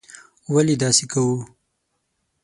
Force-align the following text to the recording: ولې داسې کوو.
ولې 0.53 0.75
داسې 0.83 1.05
کوو. 1.11 1.37